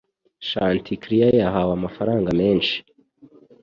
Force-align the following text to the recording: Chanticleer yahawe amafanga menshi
Chanticleer 0.49 1.31
yahawe 1.41 1.71
amafanga 1.77 2.29
menshi 2.41 2.75